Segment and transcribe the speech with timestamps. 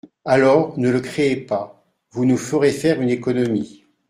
[0.25, 3.83] Alors, ne le créez pas: vous nous ferez faire une économie.